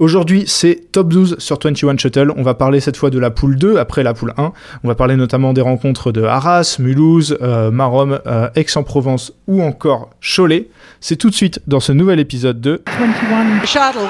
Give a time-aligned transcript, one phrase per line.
[0.00, 2.32] Aujourd'hui, c'est top 12 sur 21 Shuttle.
[2.34, 4.52] On va parler cette fois de la poule 2 après la poule 1.
[4.82, 10.08] On va parler notamment des rencontres de Arras, Mulhouse, euh, Marom, euh, Aix-en-Provence ou encore
[10.22, 10.70] Cholet.
[11.00, 14.08] C'est tout de suite dans ce nouvel épisode de 21 Shuttle.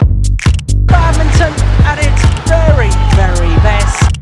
[0.86, 1.52] Badminton
[1.84, 4.12] at its very, very best.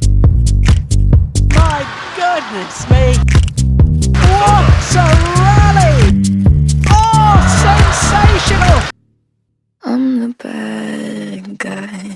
[1.53, 1.85] My
[2.17, 3.13] goodness me.
[4.25, 5.05] What a
[5.37, 6.23] rally!
[6.91, 8.98] Oh, sensational!
[9.91, 12.11] I'm the bad guy.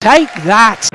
[0.00, 0.88] Take that!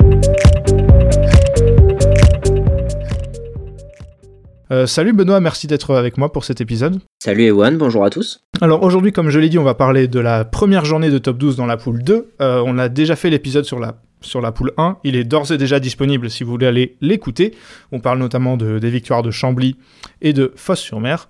[4.72, 6.98] Euh, salut Benoît, merci d'être avec moi pour cet épisode.
[7.22, 8.40] Salut Ewan, bonjour à tous.
[8.60, 11.38] Alors aujourd'hui, comme je l'ai dit, on va parler de la première journée de top
[11.38, 12.32] 12 dans la poule 2.
[12.40, 14.96] Euh, on a déjà fait l'épisode sur la, sur la poule 1.
[15.04, 17.54] Il est d'ores et déjà disponible si vous voulez aller l'écouter.
[17.92, 19.76] On parle notamment de, des victoires de Chambly
[20.20, 21.28] et de Fosse-sur-Mer.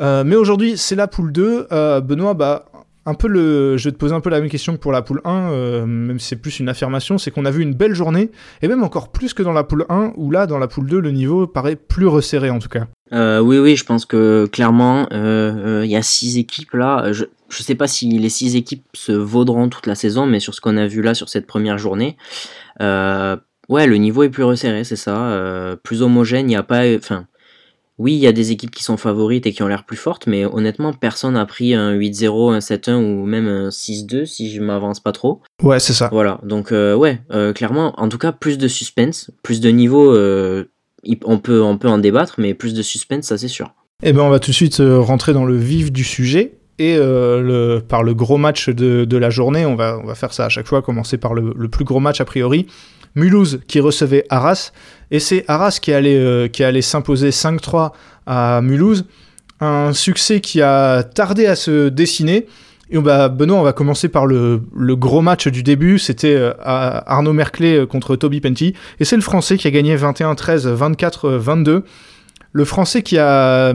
[0.00, 1.66] Euh, mais aujourd'hui, c'est la poule 2.
[1.72, 2.66] Euh, Benoît, bah,
[3.06, 5.00] un peu le, je vais te poser un peu la même question que pour la
[5.00, 7.94] poule 1, euh, même si c'est plus une affirmation, c'est qu'on a vu une belle
[7.94, 8.30] journée,
[8.62, 11.00] et même encore plus que dans la poule 1, où là, dans la poule 2,
[11.00, 12.86] le niveau paraît plus resserré en tout cas.
[13.12, 17.12] Euh, oui, oui, je pense que clairement, euh, il y a six équipes là.
[17.12, 20.52] Je ne sais pas si les six équipes se vaudront toute la saison, mais sur
[20.52, 22.16] ce qu'on a vu là sur cette première journée,
[22.80, 26.46] ouais, le niveau est plus resserré, c'est ça, plus homogène.
[26.46, 27.26] Il n'y a pas, enfin,
[27.98, 30.26] oui, il y a des équipes qui sont favorites et qui ont l'air plus fortes,
[30.26, 34.60] mais honnêtement, personne n'a pris un 8-0, un 7-1 ou même un 6-2 si je
[34.60, 35.40] m'avance pas trop.
[35.62, 36.10] Ouais, c'est ça.
[36.12, 40.14] Voilà, donc euh, ouais, euh, clairement, en tout cas, plus de suspense, plus de niveau,
[40.14, 40.64] euh,
[41.24, 43.72] on, peut, on peut en débattre, mais plus de suspense, ça c'est sûr.
[44.02, 46.58] Eh ben, on va tout de suite rentrer dans le vif du sujet.
[46.78, 50.34] Et le, par le gros match de, de, la journée, on va, on va faire
[50.34, 52.66] ça à chaque fois, commencer par le, le plus gros match a priori.
[53.16, 54.72] Mulhouse qui recevait Arras,
[55.10, 57.92] et c'est Arras qui allait, euh, s'imposer 5-3
[58.26, 59.06] à Mulhouse.
[59.60, 62.46] Un succès qui a tardé à se dessiner.
[62.90, 65.98] Et bah, Benoît, on va commencer par le, le gros match du début.
[65.98, 68.74] C'était euh, Arnaud Merclé euh, contre Toby Penty.
[69.00, 71.82] Et c'est le Français qui a gagné 21-13, 24-22.
[72.52, 73.74] Le Français qui a,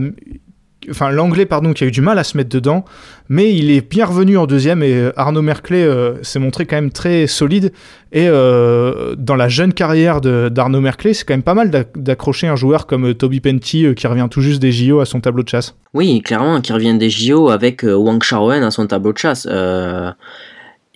[0.89, 2.85] enfin l'anglais pardon qui a eu du mal à se mettre dedans
[3.31, 6.75] mais il est bien revenu en deuxième et euh, Arnaud Merclé euh, s'est montré quand
[6.75, 7.71] même très solide.
[8.11, 12.57] Et euh, dans la jeune carrière d'Arnaud Merclé c'est quand même pas mal d'accrocher un
[12.57, 15.75] joueur comme Toby Penty qui revient tout juste des JO à son tableau de chasse.
[15.93, 19.47] Oui clairement qui revient des JO avec Wang Shaoen à son tableau de chasse.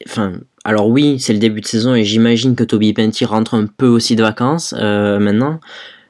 [0.06, 0.34] Enfin
[0.66, 3.88] alors oui c'est le début de saison et j'imagine que Toby Penty rentre un peu
[3.88, 5.62] aussi de vacances maintenant.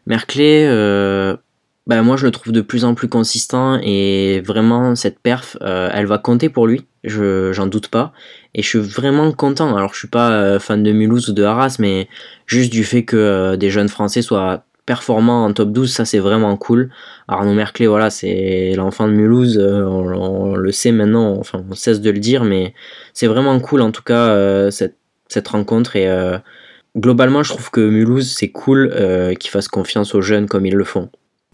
[0.08, 0.66] Merclé
[1.88, 5.90] bah, moi je le trouve de plus en plus consistant et vraiment cette perf euh,
[5.94, 8.12] elle va compter pour lui, je j'en doute pas
[8.56, 9.76] et je suis vraiment content.
[9.76, 12.08] Alors je suis pas euh, fan de Mulhouse ou de Arras mais
[12.48, 16.18] juste du fait que euh, des jeunes français soient performants en top 12, ça c'est
[16.20, 16.90] vraiment cool.
[17.28, 22.02] Arnaud Merclé voilà, c'est l'enfant de Mulhouse, on, on, le sait maintenant, enfin on cesse
[22.02, 22.74] de le dire mais
[23.14, 24.98] c'est vraiment cool en tout cas cette
[25.28, 26.08] cette rencontre et
[26.98, 28.92] globalement je trouve que Mulhouse c'est cool
[29.40, 31.10] qu'ils fassent confiance aux jeunes comme ils le font.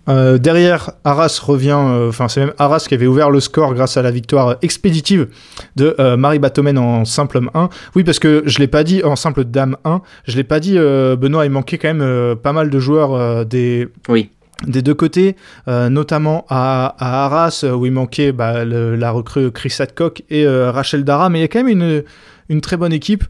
[0.10, 3.98] Euh, derrière, Arras revient, euh, enfin c'est même Arras qui avait ouvert le score grâce
[3.98, 5.28] à la victoire expéditive
[5.76, 7.70] de euh, Marie Batomen en simple homme 1.
[7.96, 10.76] Oui, parce que je l'ai pas dit en simple dame 1, je l'ai pas dit,
[10.76, 14.30] Benoît, il manquait quand même pas mal de joueurs des, oui.
[14.66, 15.36] des deux côtés,
[15.68, 21.04] notamment à, à, Arras où il manquait bah, le, la recrue Chris Adcock et Rachel
[21.04, 22.04] Dara, mais il y a quand même une,
[22.50, 23.24] une très bonne équipe.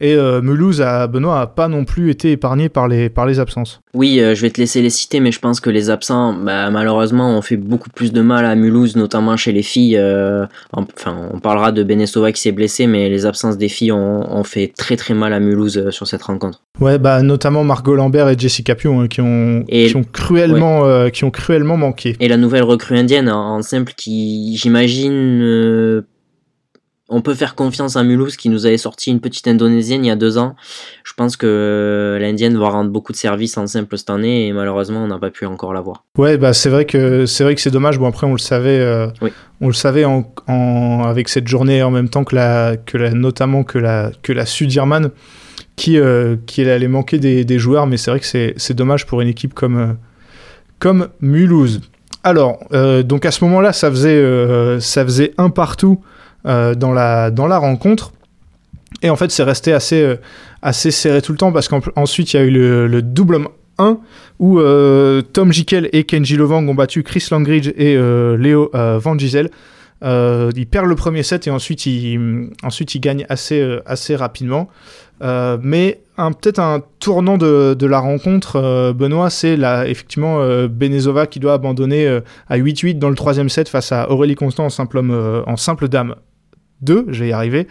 [0.00, 3.40] Et euh, Mulhouse, à Benoît, a pas non plus été épargné par les, par les
[3.40, 3.80] absences.
[3.94, 6.70] Oui, euh, je vais te laisser les citer, mais je pense que les absents, bah,
[6.70, 9.96] malheureusement, ont fait beaucoup plus de mal à Mulhouse, notamment chez les filles.
[9.98, 14.34] Euh, enfin, on parlera de Benesova qui s'est blessé, mais les absences des filles ont,
[14.34, 16.62] ont, fait très très mal à Mulhouse sur cette rencontre.
[16.80, 21.10] Ouais, bah notamment Margot Lambert et Jessica Pion hein, qui, ont, qui, ont cruellement, ouais.
[21.12, 22.16] qui ont cruellement manqué.
[22.18, 26.02] Et la nouvelle recrue indienne en, en simple qui, j'imagine,
[27.12, 30.10] on peut faire confiance à Mulhouse qui nous avait sorti une petite indonésienne il y
[30.10, 30.56] a deux ans.
[31.04, 35.04] Je pense que l'indienne va rendre beaucoup de services en simple cette année et malheureusement
[35.04, 36.04] on n'a pas pu encore la voir.
[36.16, 37.98] Ouais, bah c'est vrai que c'est vrai que c'est dommage.
[37.98, 39.30] Bon après on le savait, euh, oui.
[39.60, 43.10] on le savait en, en, avec cette journée en même temps que la, que la
[43.10, 45.10] notamment que la que la Sudirman
[45.76, 49.04] qui euh, qui allait manquer des, des joueurs, mais c'est vrai que c'est, c'est dommage
[49.04, 49.92] pour une équipe comme euh,
[50.78, 51.82] comme Mulhouse.
[52.24, 52.60] Alors
[53.04, 56.00] donc à ce moment-là ça faisait ça faisait un partout
[56.44, 58.12] dans, la, dans la rencontre.
[59.02, 60.16] Et en fait, c'est resté assez, euh,
[60.62, 63.48] assez serré tout le temps parce qu'ensuite, il y a eu le, le double homme
[63.78, 63.98] 1
[64.38, 68.98] où euh, Tom Jikel et Kenji Lovang ont battu Chris Langridge et euh, Léo euh,
[68.98, 69.50] Van Gisel.
[70.02, 74.68] ils perdent le premier set et ensuite ils, ensuite gagnent assez, assez rapidement.
[75.20, 79.56] mais peut-être un tournant de, de la rencontre, Benoît, c'est
[79.86, 84.64] effectivement Benezova qui doit abandonner à 8-8 dans le troisième set face à Aurélie Constant
[84.64, 86.16] en simple, homme, en simple dame
[86.82, 87.66] 2, je vais y arriver.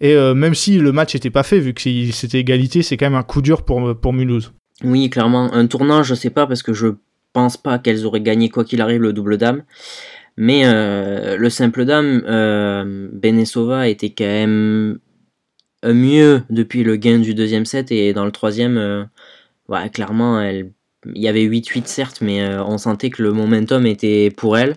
[0.00, 3.06] Et euh, même si le match n'était pas fait, vu que c'était égalité, c'est quand
[3.06, 4.52] même un coup dur pour, pour Mulhouse.
[4.84, 5.52] Oui, clairement.
[5.54, 6.88] Un tournant, je sais pas, parce que je
[7.32, 9.62] pense pas qu'elles auraient gagné quoi qu'il arrive le double dame.
[10.36, 14.98] Mais euh, le simple dame, euh, Benesova était quand même
[15.84, 17.90] mieux depuis le gain du deuxième set.
[17.90, 19.04] Et dans le troisième, euh,
[19.92, 20.72] clairement, elle,
[21.14, 24.76] il y avait 8-8 certes, mais on sentait que le momentum était pour elle.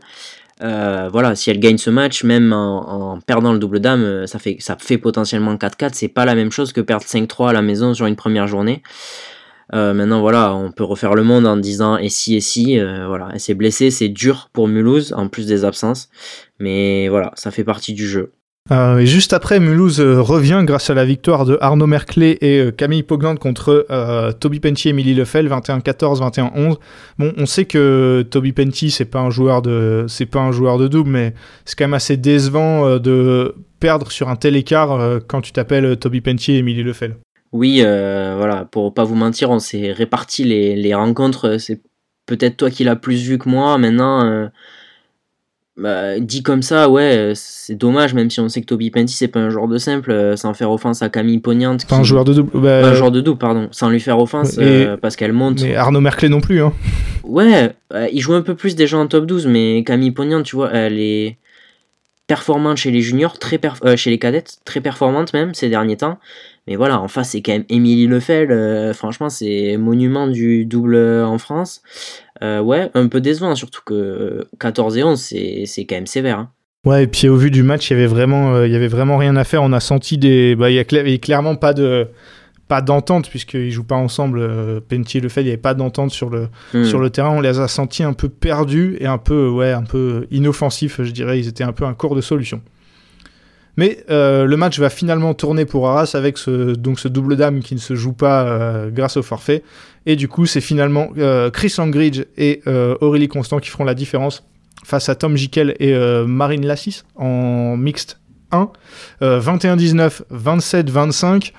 [0.60, 4.76] Voilà, si elle gagne ce match, même en, perdant le double dame, ça fait, ça
[4.80, 5.92] fait potentiellement 4-4.
[5.94, 8.82] C'est pas la même chose que perdre 5-3 à la maison sur une première journée.
[9.74, 12.80] Euh, maintenant, voilà, on peut refaire le monde en disant et si et si.
[12.80, 16.10] Euh, voilà, elle s'est blessée, c'est dur pour Mulhouse, en plus des absences.
[16.60, 18.34] Mais voilà, ça fait partie du jeu.
[18.72, 23.36] Euh, juste après, Mulhouse revient grâce à la victoire de Arnaud Merclé et Camille Pogland
[23.38, 23.88] contre
[24.40, 26.78] Toby Penty et Emily Lefel, 21-14, 21-11.
[27.18, 30.78] Bon, on sait que Toby Penty, c'est pas un joueur de, c'est pas un joueur
[30.78, 31.34] de double, mais
[31.66, 36.22] c'est quand même assez décevant de perdre sur un tel écart quand tu t'appelles Toby
[36.22, 37.16] Penty et Emily Lefel.
[37.52, 41.58] Oui, euh, voilà, pour pas vous mentir, on s'est réparti les, les rencontres.
[41.58, 41.82] C'est
[42.26, 43.78] peut-être toi qui l'as plus vu que moi.
[43.78, 44.48] Maintenant, euh,
[45.80, 49.28] bah, dit comme ça, ouais, c'est dommage, même si on sait que Toby Penty, c'est
[49.28, 51.86] pas un joueur de simple, euh, sans faire offense à Camille Pognante.
[51.88, 52.60] Pas un joueur de double.
[52.60, 54.60] Bah, un joueur de double, pardon, sans lui faire offense
[55.02, 55.62] parce qu'elle monte.
[55.62, 56.74] Mais Arnaud Merclé non plus, hein.
[57.24, 57.74] Ouais,
[58.12, 61.00] il joue un peu plus déjà en top 12, mais Camille Pognante, tu vois, elle
[61.00, 61.38] est
[62.28, 63.60] performante chez les juniors, très
[63.96, 66.20] chez les cadettes, très performante même ces derniers temps.
[66.70, 68.52] Mais voilà, en face, c'est quand même Émilie Lefel.
[68.52, 71.82] Euh, franchement, c'est monument du double en France.
[72.44, 76.38] Euh, ouais, un peu décevant, surtout que 14 et 11, c'est quand même sévère.
[76.38, 76.52] Hein.
[76.86, 78.88] Ouais, et puis au vu du match, il y avait vraiment, euh, il y avait
[78.88, 79.64] vraiment rien à faire.
[79.64, 82.08] On a senti des, bah, il y avait clairement pas de,
[82.68, 84.80] pas d'entente puisqu'ils jouent pas ensemble.
[84.88, 86.84] Pentier et Lefel, il y avait pas d'entente sur le, hmm.
[86.84, 87.32] sur le terrain.
[87.32, 91.12] On les a sentis un peu perdus et un peu, ouais, un peu inoffensifs, je
[91.12, 91.40] dirais.
[91.40, 92.62] Ils étaient un peu un cours de solution.
[93.80, 97.80] Mais euh, le match va finalement tourner pour Arras avec ce, double dame qui ne
[97.80, 99.64] se joue pas euh, grâce au forfait.
[100.06, 102.62] Et du coup, c'est finalement euh, Chris Langridge et
[103.00, 104.44] Aurélie Constant qui feront la différence
[104.84, 105.96] face à Tom Jikel et
[106.28, 108.20] Marine Lassis en mixte
[108.52, 108.70] 1.
[109.22, 111.54] 21-19, 27-25.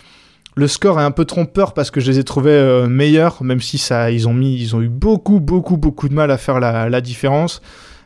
[0.56, 3.78] Le score est un peu trompeur parce que je les ai trouvés meilleurs, même si
[3.78, 6.90] ça, ils ont mis, ils ont eu beaucoup, beaucoup, beaucoup de mal à faire la,
[6.90, 7.62] la différence.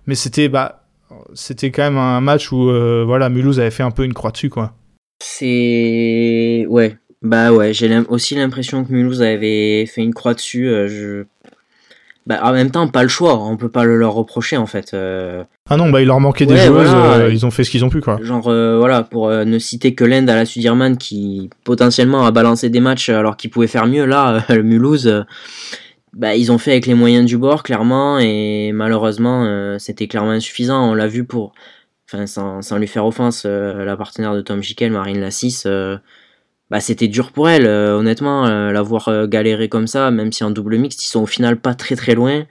[0.07, 0.84] Mais c'était, bah,
[1.35, 4.31] c'était quand même un match où euh, voilà, Mulhouse avait fait un peu une croix
[4.31, 4.73] dessus quoi.
[5.23, 10.69] C'est ouais, bah ouais, j'ai aussi l'impression que Mulhouse avait fait une croix dessus.
[10.69, 11.25] Euh, je...
[12.27, 14.95] Bah, en même temps, pas le choix, on peut pas le leur reprocher en fait.
[14.95, 15.45] Euh.
[15.69, 16.95] Ah non, bah il leur manquait des joueuses,
[17.31, 18.19] ils ont fait ce qu'ils ont pu quoi.
[18.23, 22.81] Genre voilà, pour ne citer que l'Inde à la Sudirman qui potentiellement a balancé des
[22.81, 25.25] matchs alors qu'il pouvait faire mieux, là, le Mulhouse
[26.15, 30.31] bah, ils ont fait avec les moyens du bord, clairement, et malheureusement, euh, c'était clairement
[30.31, 30.91] insuffisant.
[30.91, 31.53] On l'a vu pour,
[32.07, 35.99] enfin, sans, sans, lui faire offense, euh, la partenaire de Tom Jikel, Marine Lassis, euh,
[36.71, 40.79] bah, c'était dur pour elle, honnêtement, la voir galérer comme ça, même si en double
[40.79, 42.47] mixte, ils sont au final pas très très loin.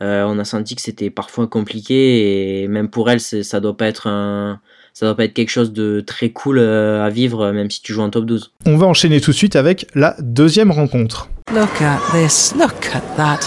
[0.00, 4.06] on a senti que c'était parfois compliqué, et même pour elle, ça doit pas être
[4.08, 4.60] un
[4.98, 8.00] ça doit pas être quelque chose de très cool à vivre, même si tu joues
[8.00, 8.52] en top 12.
[8.64, 11.28] On va enchaîner tout de suite avec la deuxième rencontre.
[11.54, 13.40] Look at this, look at that.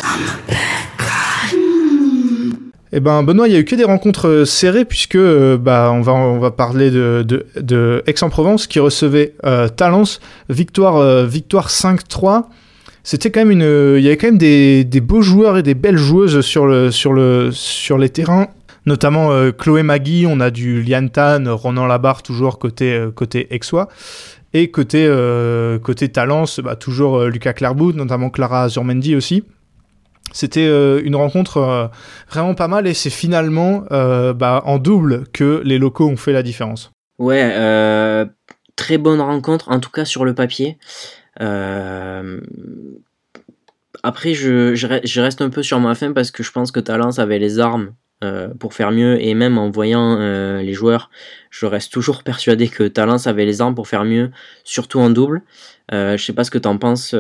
[2.93, 5.89] Eh ben Benoît, il y a eu que des rencontres euh, serrées puisque euh, bah
[5.91, 7.25] on va on va parler de,
[7.59, 10.19] de, Aix-en-Provence qui recevait euh, Talence,
[10.49, 12.43] victoire victoire 5-3.
[13.03, 15.73] C'était quand même une il y avait quand même des, des, beaux joueurs et des
[15.73, 18.49] belles joueuses sur le sur le sur les terrains
[18.89, 23.87] notamment Chloé Magui, on a du Liantan, Ronan Labarre toujours côté côté Aixois
[24.53, 29.43] et côté, euh, côté Talence, bah, toujours euh, Lucas Clairbout, notamment Clara Zurmendi aussi.
[30.31, 31.89] C'était euh, une rencontre
[32.29, 36.43] vraiment pas mal et c'est finalement bah, en double que les locaux ont fait la
[36.43, 36.91] différence.
[37.17, 37.49] Ouais,
[38.75, 40.77] très bonne rencontre, en tout cas sur le papier.
[44.03, 47.17] Après, je, je, reste un peu sur ma fin parce que je pense que Talence
[47.17, 51.09] avait les armes euh, pour faire mieux et même en voyant euh, les joueurs,
[51.51, 54.29] je reste toujours persuadé que Talence avait les armes pour faire mieux,
[54.65, 55.41] surtout en double.
[55.93, 57.15] Euh, je sais pas ce que tu en penses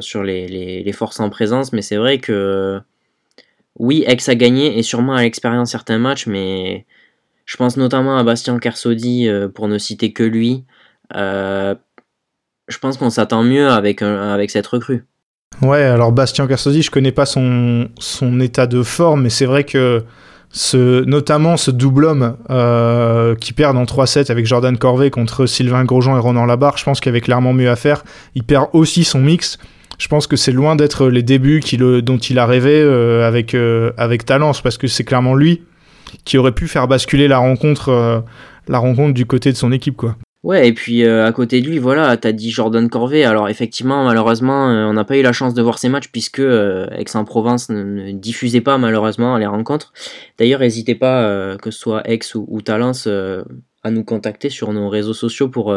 [0.00, 2.80] sur les, les, forces en présence, mais c'est vrai que
[3.80, 6.86] oui, Aix a gagné et sûrement à l'expérience certains matchs, mais
[7.44, 10.64] je pense notamment à Bastien Kersodi pour ne citer que lui.
[11.12, 11.74] je
[12.80, 15.04] pense qu'on s'attend mieux avec, avec cette recrue.
[15.60, 19.64] Ouais, alors Bastien Kersodi, je connais pas son, son état de forme, mais c'est vrai
[19.64, 20.04] que
[20.56, 25.84] ce, notamment ce double homme euh, qui perd en 3-7 avec Jordan Corvée contre Sylvain
[25.84, 28.04] Grosjean et Ronan Labarre, je pense qu'il avait clairement mieux à faire.
[28.34, 29.58] Il perd aussi son mix.
[29.98, 31.60] Je pense que c'est loin d'être les débuts
[32.02, 35.62] dont il a rêvé euh, avec, euh, avec Talence, parce que c'est clairement lui
[36.24, 38.24] qui aurait pu faire basculer la rencontre,
[38.66, 39.96] la rencontre du côté de son équipe.
[39.96, 40.16] quoi.
[40.46, 43.24] Ouais, et puis euh, à côté de lui, voilà, t'as dit Jordan Corvée.
[43.24, 46.38] Alors effectivement, malheureusement, euh, on n'a pas eu la chance de voir ces matchs puisque
[46.38, 49.92] euh, Aix-en-Provence ne, diffusait pas malheureusement les rencontres.
[50.38, 55.14] D'ailleurs, n'hésitez pas, que ce soit Aix ou, Talence, à nous contacter sur nos réseaux
[55.14, 55.74] sociaux pour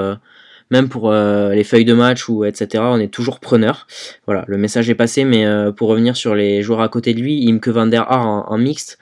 [0.70, 2.84] même pour les feuilles de match ou etc.
[2.86, 3.88] On est toujours preneur.
[4.28, 7.50] Voilà, le message est passé, mais pour revenir sur les joueurs à côté de lui,
[7.50, 9.00] Imke van der Haar en, en mixte.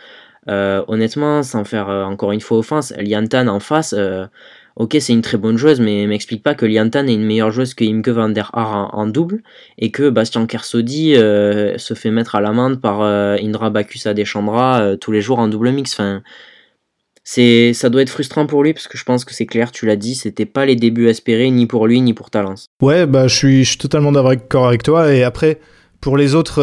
[0.48, 3.94] honnêtement, sans faire encore une fois offense, Liantan en face,
[4.78, 7.74] ok, c'est une très bonne joueuse, mais m'explique pas que Liantan est une meilleure joueuse
[7.74, 9.42] que Imke van der Haar en, double,
[9.78, 14.82] et que Bastien Kersodi euh, se fait mettre à l'amende par euh, Indra Bakusa Deschandra
[14.82, 15.94] euh, tous les jours en double mix.
[15.94, 16.22] Enfin,
[17.24, 19.96] ça doit être frustrant pour lui, parce que je pense que c'est clair, tu l'as
[19.96, 22.68] dit, c'était pas les débuts espérés, ni pour lui, ni pour Talence.
[22.82, 25.12] Ouais, bah, je suis, je suis totalement d'accord avec toi.
[25.12, 25.60] Et après,
[26.02, 26.62] pour les autres,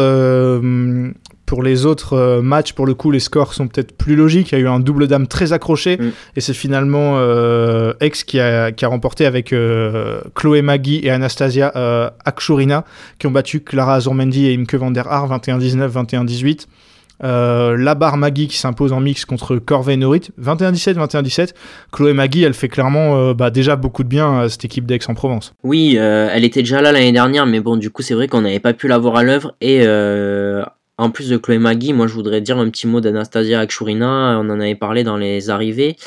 [1.45, 4.51] pour les autres euh, matchs, pour le coup, les scores sont peut-être plus logiques.
[4.51, 5.97] Il y a eu un double dame très accroché.
[5.97, 6.11] Mm.
[6.35, 11.11] Et c'est finalement euh, Aix qui a, qui a remporté avec euh, Chloé Magui et
[11.11, 12.83] Anastasia euh, Akshurina,
[13.19, 16.67] qui ont battu Clara Azurmendi et Imke van der Haar 21-19, 21-18.
[17.23, 21.53] Euh, la barre Magui qui s'impose en mix contre Corvée Norit 21-17, 21-17.
[21.91, 25.53] Chloé Magui, elle fait clairement euh, bah, déjà beaucoup de bien à cette équipe d'Aix-en-Provence.
[25.63, 28.41] Oui, euh, elle était déjà là l'année dernière, mais bon, du coup, c'est vrai qu'on
[28.41, 29.55] n'avait pas pu la voir à l'œuvre.
[29.61, 30.63] Et euh,
[30.97, 34.39] en plus de Chloé Magui, moi, je voudrais dire un petit mot d'Anastasia Akshurina.
[34.39, 35.97] On en avait parlé dans les arrivées.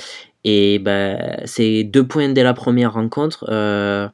[0.45, 3.47] Et ben, c'est deux points dès la première rencontre.
[3.51, 4.09] Euh,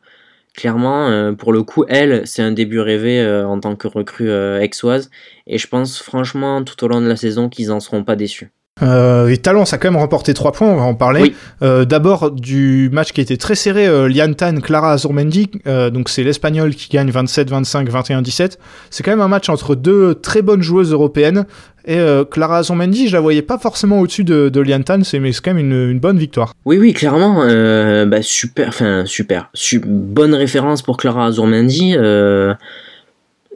[0.54, 4.30] clairement, euh, pour le coup, elle, c'est un début rêvé euh, en tant que recrue
[4.32, 5.10] aixoise.
[5.46, 8.50] Et je pense franchement, tout au long de la saison, qu'ils en seront pas déçus.
[8.82, 11.20] Euh, et Talence a quand même remporté 3 points, on va en parler.
[11.22, 11.34] Oui.
[11.62, 16.24] Euh, D'abord du match qui était très serré, euh, Liantan, Clara Azurmendi, euh, donc c'est
[16.24, 18.58] l'Espagnol qui gagne 27-25, 21-17.
[18.90, 21.44] C'est quand même un match entre deux très bonnes joueuses européennes.
[21.86, 25.30] Et euh, Clara Azurmendi, je la voyais pas forcément au-dessus de, de Liantan, c'est mais
[25.32, 26.52] c'est quand même une, une bonne victoire.
[26.64, 31.94] Oui, oui, clairement, euh, bah, super, enfin super, Su- bonne référence pour Clara Azurmendi.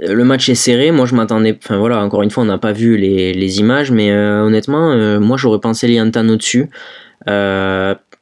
[0.03, 2.59] Euh, le match est serré, moi je m'attendais, enfin voilà, encore une fois, on n'a
[2.59, 6.71] pas vu les, images, mais euh, honnêtement, euh, moi j'aurais pensé Liantan au-dessus.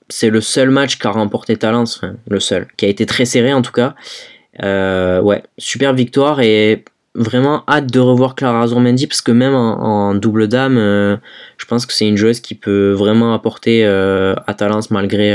[0.08, 3.62] C'est le seul match qu'a remporté Talence, le seul, qui a été très serré en
[3.62, 3.94] tout cas.
[4.62, 6.84] Ouais, super victoire et
[7.16, 11.92] vraiment hâte de revoir Clara Azurmendi parce que même en, double dame, je pense que
[11.92, 15.34] c'est une joueuse qui peut vraiment apporter à Talence malgré,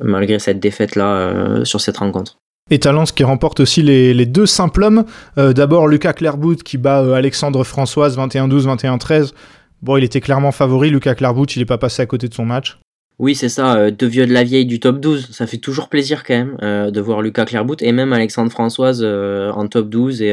[0.00, 2.38] malgré cette défaite là sur cette rencontre.
[2.70, 5.04] Et Talence qui remporte aussi les, deux simples hommes.
[5.38, 9.32] Euh, D'abord Lucas Clairbout qui bat euh, Alexandre Françoise 21-12, 21-13.
[9.80, 12.44] Bon, il était clairement favori, Lucas Clairbout, il est pas passé à côté de son
[12.44, 12.78] match.
[13.18, 15.30] Oui, c'est ça, euh, deux vieux de la vieille du top 12.
[15.32, 19.02] Ça fait toujours plaisir quand même euh, de voir Lucas Clairbout et même Alexandre Françoise
[19.04, 20.22] en top 12.
[20.22, 20.32] Et,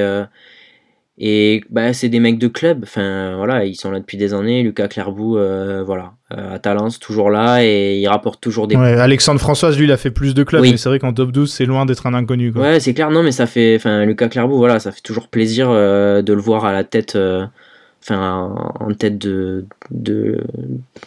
[1.18, 2.82] et bah, c'est des mecs de club.
[2.84, 4.64] Enfin, voilà, ils sont là depuis des années.
[4.64, 8.94] Lucas Clairbout, euh, voilà, euh, à Talence, toujours là et il rapporte toujours des Ouais,
[9.00, 10.72] Alexandre Françoise, lui, il a fait plus de clubs, Oui.
[10.72, 12.52] mais c'est vrai qu'en top 12, c'est loin d'être un inconnu.
[12.52, 12.62] Quoi.
[12.64, 13.76] Ouais, c'est clair, non, mais ça fait.
[13.78, 17.16] Enfin, Lucas Clairbout, voilà, ça fait toujours plaisir euh, de le voir à la tête.
[17.16, 17.46] euh,
[18.08, 19.66] Enfin, en tête de.
[19.90, 20.40] de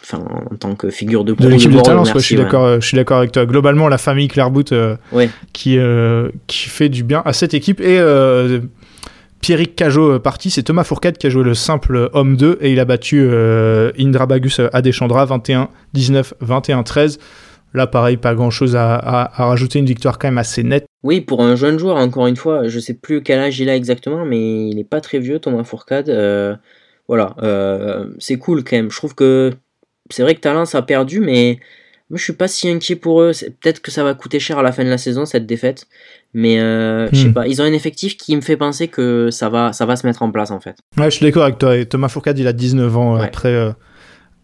[0.01, 2.43] enfin, en tant que figure de de l'équipe de ouais, je suis ouais.
[2.43, 3.45] d'accord, euh, je suis d'accord avec toi.
[3.45, 5.29] Globalement, la famille Clairbout euh, Ouais.
[5.53, 8.59] qui euh, qui fait du bien à cette équipe et euh,
[9.41, 12.71] Pierrick Cajot euh, parti, c'est Thomas Fourcade qui a joué le simple homme 2 et
[12.71, 17.19] il a battu euh, Indra Bagus Adeshandra 21 19 21 13.
[17.73, 20.87] Là, pareil, pas grand chose à, rajouter, une victoire quand même assez nette.
[21.03, 23.75] Oui, pour un jeune joueur, encore une fois, je sais plus quel âge il a
[23.75, 26.09] exactement, mais il est pas très vieux, Thomas Fourcade.
[26.09, 26.55] euh,
[27.07, 27.35] voilà,
[28.17, 28.89] c'est cool quand même.
[28.89, 29.53] Je trouve que
[30.09, 31.59] c'est vrai que Talence a perdu, mais
[32.09, 33.31] moi je suis pas si inquiet pour eux.
[33.61, 35.87] Peut-être que ça va coûter cher à la fin de la saison cette défaite,
[36.33, 37.33] mais euh, je sais Hmm.
[37.33, 37.47] pas.
[37.47, 40.21] Ils ont un effectif qui me fait penser que ça va, ça va se mettre
[40.21, 40.75] en place en fait.
[40.97, 41.75] Ouais, je suis d'accord avec toi.
[41.77, 43.25] Et Thomas Fourcade, il a 19 ans euh, Ouais.
[43.25, 43.71] après, euh,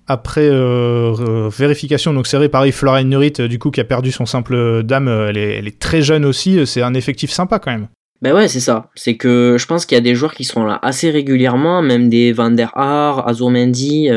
[0.07, 2.13] après euh, vérification.
[2.13, 5.37] Donc c'est vrai, pareil, Florian Nurit, du coup, qui a perdu son simple dame, elle,
[5.37, 6.65] est, elle est très jeune aussi.
[6.67, 7.87] C'est un effectif sympa quand même.
[8.21, 8.89] Ben ouais, c'est ça.
[8.95, 12.09] C'est que je pense qu'il y a des joueurs qui seront là assez régulièrement, même
[12.09, 14.09] des Van der Haar, Azurmendi.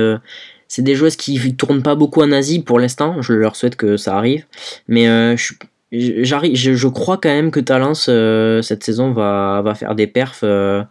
[0.69, 3.21] c'est des joueuses qui tournent pas beaucoup en Asie pour l'instant.
[3.23, 4.45] Je leur souhaite que ça arrive.
[4.87, 5.57] Mais euh, je, suis-
[5.93, 10.07] j'arrive, je, je crois quand même que Talence euh, cette saison va, va faire des
[10.07, 10.83] perfs euh,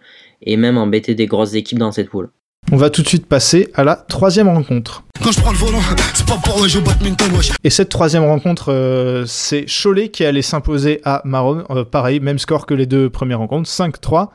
[0.42, 2.30] et même embêter des grosses équipes dans cette poule.
[2.70, 5.04] On va tout de suite passer à la troisième rencontre.
[5.24, 5.80] Quand je prends le volant,
[6.13, 7.54] c'est pas pour jouer au badminton, wesh.
[7.63, 11.63] Et cette troisième rencontre, euh, c'est Cholet qui allait s'imposer à Maron.
[11.70, 14.32] Euh, pareil, même score que les deux premières rencontres, 5-3.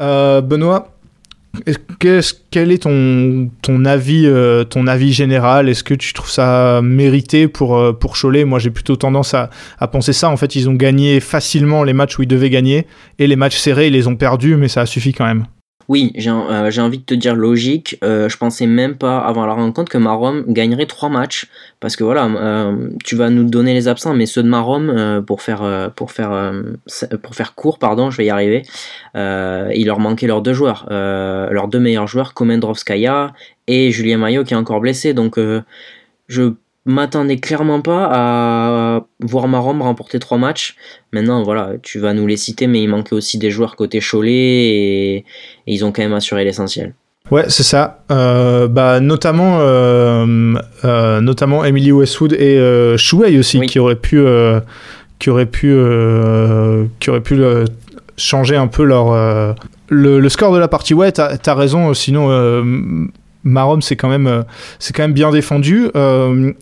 [0.00, 0.88] Euh, Benoît,
[1.98, 5.68] quel est ton, ton, avis, euh, ton avis général?
[5.68, 8.44] Est-ce que tu trouves ça mérité pour, euh, pour Cholet?
[8.44, 10.30] Moi, j'ai plutôt tendance à, à penser ça.
[10.30, 12.86] En fait, ils ont gagné facilement les matchs où ils devaient gagner.
[13.18, 15.44] Et les matchs serrés, ils les ont perdus, mais ça a suffi quand même.
[15.88, 17.98] Oui, j'ai euh, j'ai envie de te dire logique.
[18.04, 21.48] Euh, je pensais même pas avant la rencontre que Marom gagnerait trois matchs
[21.80, 25.42] parce que voilà, euh, tu vas nous donner les absents, mais ceux de Marom pour
[25.42, 26.52] faire pour faire
[27.22, 28.62] pour faire court, pardon, je vais y arriver.
[29.16, 33.32] il leur manquait leurs deux joueurs, leurs deux meilleurs joueurs, Komendrovskaya
[33.66, 35.12] et Julien Maillot qui est encore blessé.
[35.12, 35.40] Donc
[36.28, 36.52] je
[36.86, 40.76] m'attendais clairement pas à voir Marom remporter trois matchs.
[41.12, 44.32] Maintenant, voilà, tu vas nous les citer, mais il manquait aussi des joueurs côté Cholet
[44.32, 45.24] et, et
[45.66, 46.94] ils ont quand même assuré l'essentiel.
[47.30, 48.02] Ouais, c'est ça.
[48.10, 52.58] Euh, bah, notamment, euh, euh, notamment Emily Westwood et
[52.96, 53.66] Shuei aussi, Oui.
[53.66, 54.20] qui auraient pu,
[55.18, 55.76] qui auraient pu,
[56.98, 57.40] qui auraient pu
[58.16, 59.54] changer un peu leur
[59.88, 60.94] le, le score de la partie.
[60.94, 61.94] Ouais, t'as as raison.
[61.94, 62.28] Sinon,
[63.44, 64.42] Marom, c'est quand même, euh,
[64.78, 65.88] c'est quand même bien défendu.
[65.96, 66.52] Euh,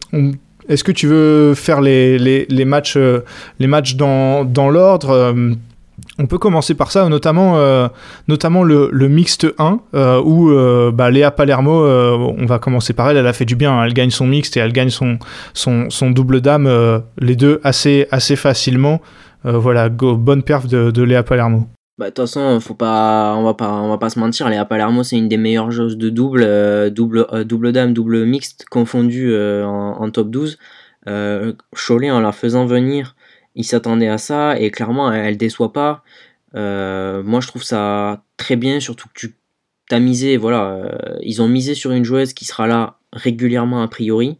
[0.68, 3.24] Est-ce que tu veux faire les, les, matchs, euh,
[3.58, 5.34] les matchs dans, dans l'ordre?
[6.20, 7.58] On peut commencer par ça, notamment,
[8.28, 10.52] notamment le, le mixte 1, euh, où
[10.92, 13.84] bah, Léa Palermo, on va commencer par elle, elle a fait du bien, hein.
[13.84, 15.18] elle gagne son mixte et elle gagne son,
[15.54, 19.00] son, double dame, les deux assez, assez facilement.
[19.42, 21.66] Voilà, bonne perf de, de Léa Palermo.
[21.98, 24.48] Bah, de toute façon, faut pas, on va pas, on va pas se mentir.
[24.48, 28.24] Léa Palermo, c'est une des meilleures joueuses de double, euh, double, euh, double dame, double
[28.24, 30.58] mixte confondu euh, en, top 12.
[31.08, 33.16] Euh, Cholet, en la faisant venir,
[33.56, 36.04] il s'attendait à ça et clairement, elle, déçoit pas.
[36.54, 39.34] Moi, je trouve ça très bien, surtout que tu
[39.88, 44.38] t'as misé, voilà, ils ont misé sur une joueuse qui sera là régulièrement a priori.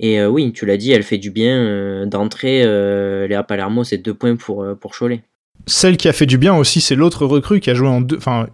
[0.00, 1.56] Et oui, tu l'as dit, elle fait du bien.
[1.56, 5.22] Euh, Léa Palermo, c'est deux points pour, pour Cholet.
[5.68, 8.16] Celle qui a fait du bien aussi, c'est l'autre recrue qui a joué en deux,
[8.16, 8.48] enfin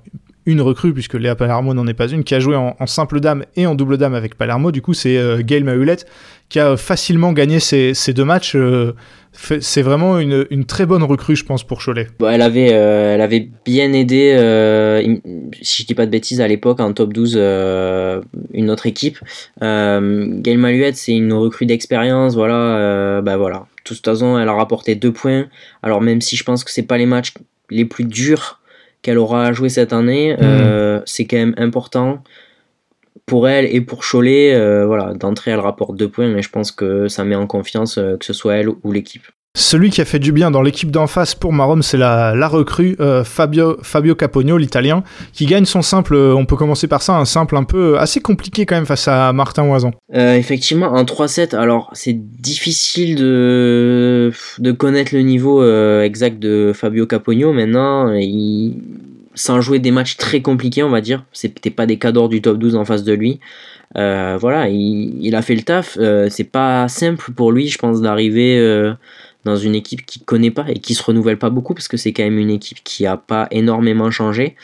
[0.47, 3.45] une recrue puisque Léa Palermo n'en est pas une, qui a joué en, simple dame
[3.57, 4.73] et en double dame avec Palermo.
[4.73, 6.07] Du coup, c'est euh, Gail Mahulette
[6.51, 8.55] qui a facilement gagné ces, ces deux matchs.
[8.55, 8.93] euh,
[9.61, 12.07] c'est vraiment une, une très bonne recrue, je pense, pour Cholet.
[12.21, 15.17] Elle avait, euh, elle avait bien aidé, euh,
[15.61, 18.21] si je dis pas de bêtises, à l'époque, en top 12, euh,
[18.53, 19.19] une autre équipe.
[19.63, 23.67] Euh, Gail Maluette, c'est une recrue d'expérience, voilà, bah voilà.
[23.85, 25.47] Toute façon, elle a rapporté deux points.
[25.83, 27.35] Alors, même si je pense que c'est pas les matchs
[27.71, 28.61] les plus durs
[29.03, 32.23] qu'elle aura à jouer cette année, euh, c'est quand même important
[33.27, 34.55] pour elle et pour Cholet.
[34.55, 37.99] euh, voilà, d'entrée, elle rapporte deux points, mais je pense que ça met en confiance
[37.99, 39.27] euh, que ce soit elle ou l'équipe.
[39.57, 42.97] Celui qui a fait du bien dans l'équipe d'en face pour Marom, c'est la, recrue
[42.99, 47.17] euh, Fabio, Fabio Capogno, l'italien, qui gagne son simple, euh, on peut commencer par ça,
[47.17, 49.93] un simple un peu assez compliqué quand même face à Martin Oison.
[50.13, 56.73] Euh, effectivement, en 3-7, alors c'est difficile de, de connaître le niveau euh, exact de
[56.75, 57.53] Fabio Capogno.
[57.53, 58.83] Maintenant, il,
[59.35, 62.59] sans jouer des matchs très compliqués, on va dire, c'était pas des cadors du top
[62.59, 63.39] 12 en face de lui.
[63.97, 65.97] Euh, voilà, il, a fait le taf.
[66.01, 68.95] Euh, c'est pas simple pour lui, je pense, d'arriver euh,
[69.45, 72.13] dans une équipe qu'il connaît pas et qui se renouvelle pas beaucoup parce que c'est
[72.13, 74.57] quand même une équipe qui a pas énormément changé.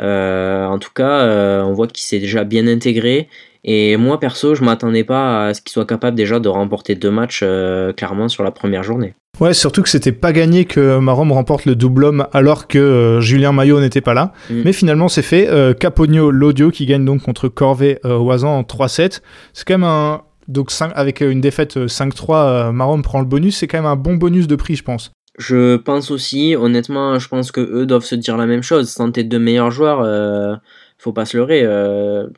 [0.00, 3.28] Euh, en tout cas, euh, on voit qu'il s'est déjà bien intégré.
[3.64, 7.12] Et moi, perso, je m'attendais pas à ce qu'il soit capable déjà de remporter deux
[7.12, 9.14] matchs euh, clairement sur la première journée.
[9.40, 13.52] Ouais, surtout que c'était pas gagné que Marom remporte le double homme alors que Julien
[13.52, 14.32] Maillot n'était pas là.
[14.50, 14.62] Mm.
[14.64, 15.48] Mais finalement, c'est fait.
[15.78, 19.20] Capogno, l'audio qui gagne donc contre Corvée Oisan en 3-7.
[19.52, 20.22] C'est quand même un.
[20.52, 23.56] Donc, avec euh, une défaite euh, 5-3, euh, Marom prend le bonus.
[23.56, 25.12] C'est quand même un bon bonus de prix, je pense.
[25.38, 28.90] Je pense aussi, honnêtement, je pense que eux doivent se dire la même chose.
[28.90, 30.54] Sans tes deux meilleurs joueurs, euh,
[30.98, 31.62] faut pas se leurrer.
[31.64, 32.28] euh,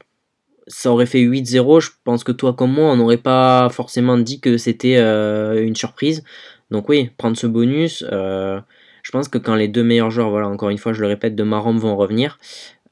[0.66, 1.80] ça aurait fait 8-0.
[1.80, 5.76] Je pense que toi comme moi, on n'aurait pas forcément dit que c'était euh, une
[5.76, 6.24] surprise.
[6.70, 8.04] Donc oui, prendre ce bonus.
[8.12, 8.60] euh,
[9.02, 11.34] je pense que quand les deux meilleurs joueurs, voilà, encore une fois, je le répète,
[11.36, 12.38] de Marom vont revenir,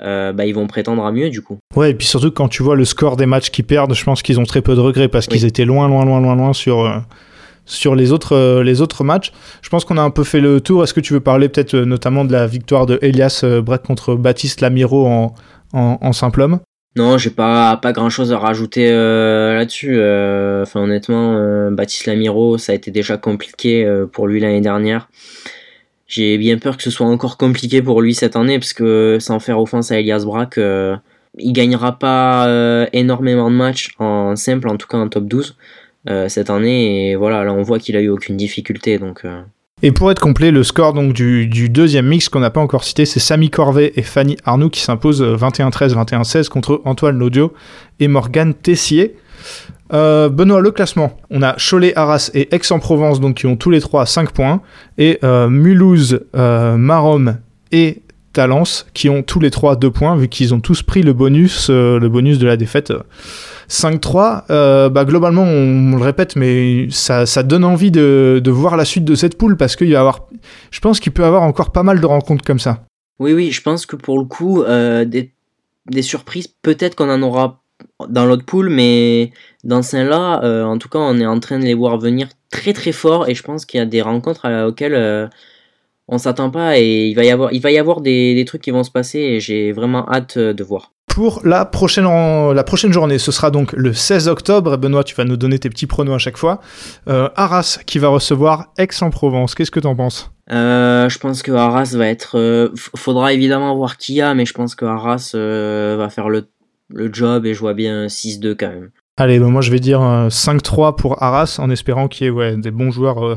[0.00, 1.58] euh, bah, ils vont prétendre à mieux du coup.
[1.76, 4.22] Ouais, et puis surtout quand tu vois le score des matchs qu'ils perdent, je pense
[4.22, 5.34] qu'ils ont très peu de regrets parce Oui.
[5.38, 6.98] qu'ils étaient loin, loin, loin, loin, loin sur, euh,
[7.66, 9.32] sur les, autres, euh, les autres matchs.
[9.62, 10.82] Je pense qu'on a un peu fait le tour.
[10.82, 14.60] Est-ce que tu veux parler peut-être notamment de la victoire de Elias Breck contre Baptiste
[14.60, 15.34] Lamiro en,
[15.72, 16.58] en, en simple homme?
[16.94, 19.94] Non, j'ai pas, pas grand chose à rajouter euh, là-dessus.
[19.98, 25.08] Euh, Enfin, honnêtement, euh, Baptiste Lamiro, ça a été déjà compliqué pour lui l'année dernière.
[26.12, 29.40] J'ai bien peur que ce soit encore compliqué pour lui cette année, parce que sans
[29.40, 30.94] faire offense à Elias Brack, euh,
[31.38, 35.56] il gagnera pas euh, énormément de matchs en simple, en tout cas en top 12
[36.10, 37.12] euh, cette année.
[37.12, 38.98] Et voilà, là on voit qu'il a eu aucune difficulté.
[38.98, 39.40] Donc, euh,
[39.80, 43.06] Et pour être complet, le score donc du, deuxième mix qu'on n'a pas encore cité,
[43.06, 47.54] c'est Samy Corvet et Fanny Arnoux qui s'imposent euh, 21-13, 21-16 contre Antoine Laudio
[48.00, 49.16] et Morgane Tessier.
[49.92, 51.18] Euh, Benoît, le classement.
[51.30, 54.62] On a Cholet, Arras et Aix-en-Provence donc qui ont tous les trois 5 points.
[54.98, 57.36] Et euh, Mulhouse, euh, Marom
[57.72, 58.02] et
[58.32, 61.68] Talence qui ont tous les trois 2 points vu qu'ils ont tous pris le bonus,
[61.70, 62.90] euh, le bonus de la défaite.
[62.90, 63.02] euh,
[63.68, 68.84] 5-3, euh, bah, globalement, on, le répète, mais ça, ça donne envie de, voir la
[68.84, 70.28] suite de cette poule parce qu'il va avoir,
[70.70, 72.84] je pense qu'il peut y avoir encore pas mal de rencontres comme ça.
[73.18, 75.32] Oui, oui, je pense que pour le coup, des,
[75.90, 77.61] des surprises, peut-être qu'on en aura
[78.08, 79.32] dans l'autre pool, mais
[79.64, 82.72] dans celle-là, euh, en tout cas, on est en train de les voir venir très
[82.72, 85.26] très fort et je pense qu'il y a des rencontres à- auxquelles euh,
[86.08, 88.62] on s'attend pas et il va y avoir, il va y avoir des, des trucs
[88.62, 90.92] qui vont se passer et j'ai vraiment hâte euh, de voir.
[91.06, 94.78] Pour la prochaine, la prochaine journée, ce sera donc le 16 octobre.
[94.78, 96.60] Benoît, tu vas nous donner tes petits pronos à chaque fois.
[97.06, 99.54] Euh, Arras qui va recevoir Aix-en-Provence.
[99.54, 100.30] Qu'est-ce que t'en penses?
[100.50, 102.38] Euh, je pense que Arras va être.
[102.38, 106.30] euh, faudra évidemment voir qui y a, mais je pense que Arras euh, va faire
[106.30, 106.48] le,
[106.94, 108.90] le job et je vois bien 6-2 quand même.
[109.16, 112.30] Allez, bah, moi je vais dire euh, 5-3 pour Arras en espérant qu'il y ait
[112.30, 113.36] ouais, des bons joueurs euh,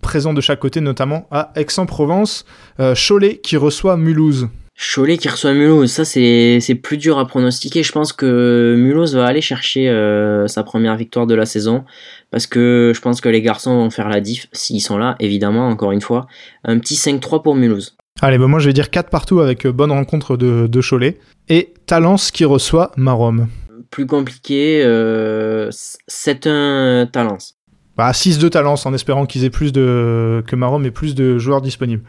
[0.00, 2.44] présents de chaque côté, notamment à Aix-en-Provence.
[2.80, 4.48] Euh, Cholet qui reçoit Mulhouse.
[4.78, 7.82] Cholet qui reçoit Mulhouse, ça c'est c'est plus dur à pronostiquer.
[7.82, 11.84] Je pense que Mulhouse va aller chercher euh, sa première victoire de la saison
[12.30, 15.68] parce que je pense que les garçons vont faire la diff s'ils sont là, évidemment,
[15.68, 16.28] encore une fois.
[16.62, 17.96] Un petit 5-3 pour Mulhouse.
[18.20, 21.18] Allez, bah, moi je vais dire 4 partout avec euh, bonne rencontre de, de Cholet.
[21.48, 23.48] Et Talence qui reçoit Marom.
[23.90, 27.54] Plus compliqué, euh, 7-1 Talence.
[27.96, 31.62] Bah, 6-2 Talence en espérant qu'ils aient plus de que Marom ait plus de joueurs
[31.62, 32.02] disponibles.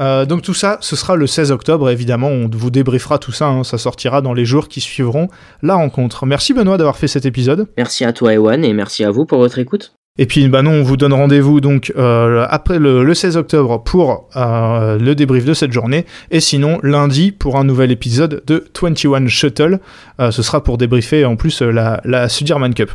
[0.00, 1.88] Euh, donc tout ça, ce sera le 16 octobre.
[1.90, 3.46] Évidemment, on vous débriefera tout ça.
[3.46, 5.28] hein, ça sortira dans les jours qui suivront
[5.62, 6.26] la rencontre.
[6.26, 7.68] Merci Benoît d'avoir fait cet épisode.
[7.76, 9.94] Merci à toi Ewan et merci à vous pour votre écoute.
[10.16, 13.82] Et puis, bah non, on vous donne rendez-vous donc euh, après le, le 16 octobre
[13.82, 16.06] pour euh, le débrief de cette journée.
[16.30, 19.80] Et sinon, lundi pour un nouvel épisode de 21 Shuttle.
[20.20, 22.92] Euh, ce sera pour débriefer en plus la, la Sudirman Cup.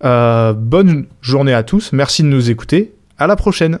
[0.00, 1.92] Bonne journée à tous.
[1.92, 2.92] Merci de nous écouter.
[3.18, 3.80] À la prochaine.